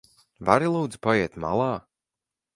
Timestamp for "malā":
1.45-1.69